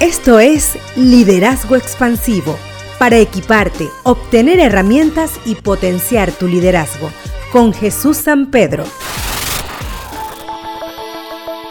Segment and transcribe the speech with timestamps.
[0.00, 2.56] Esto es Liderazgo Expansivo,
[2.98, 7.10] para equiparte, obtener herramientas y potenciar tu liderazgo,
[7.52, 8.84] con Jesús San Pedro.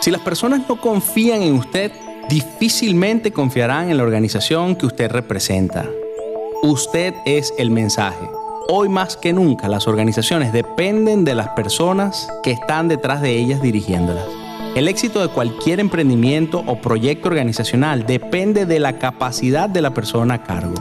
[0.01, 1.91] Si las personas no confían en usted,
[2.29, 5.89] difícilmente confiarán en la organización que usted representa.
[6.61, 8.29] Usted es el mensaje.
[8.67, 13.59] Hoy más que nunca las organizaciones dependen de las personas que están detrás de ellas
[13.59, 14.38] dirigiéndolas.
[14.75, 20.35] El éxito de cualquier emprendimiento o proyecto organizacional depende de la capacidad de la persona
[20.35, 20.75] a cargo.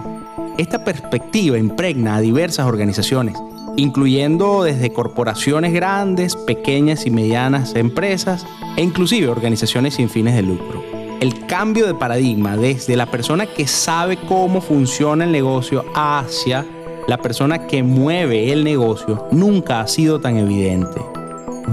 [0.58, 3.36] Esta perspectiva impregna a diversas organizaciones,
[3.76, 8.46] incluyendo desde corporaciones grandes, pequeñas y medianas empresas
[8.76, 10.84] e inclusive organizaciones sin fines de lucro.
[11.20, 16.64] El cambio de paradigma desde la persona que sabe cómo funciona el negocio hacia
[17.08, 21.00] la persona que mueve el negocio nunca ha sido tan evidente.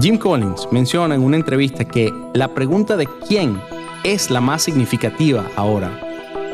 [0.00, 3.58] Jim Collins menciona en una entrevista que la pregunta de quién
[4.04, 5.90] es la más significativa ahora.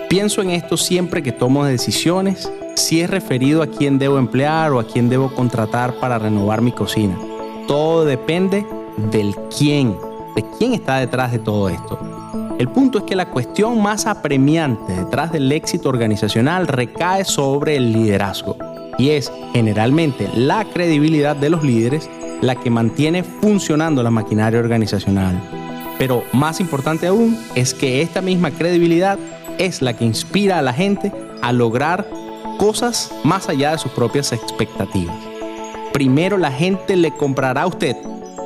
[0.08, 4.78] Pienso en esto siempre que tomo decisiones, si es referido a quién debo emplear o
[4.78, 7.18] a quién debo contratar para renovar mi cocina.
[7.66, 8.64] Todo depende
[9.10, 9.96] del quién,
[10.36, 11.98] de quién está detrás de todo esto.
[12.60, 17.92] El punto es que la cuestión más apremiante detrás del éxito organizacional recae sobre el
[17.92, 18.56] liderazgo
[19.02, 22.08] y es generalmente la credibilidad de los líderes
[22.40, 25.42] la que mantiene funcionando la maquinaria organizacional.
[25.98, 29.18] Pero más importante aún es que esta misma credibilidad
[29.58, 31.10] es la que inspira a la gente
[31.42, 32.08] a lograr
[32.58, 35.16] cosas más allá de sus propias expectativas.
[35.92, 37.96] Primero la gente le comprará a usted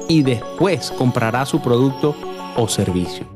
[0.09, 2.17] y después comprará su producto
[2.57, 3.36] o servicio.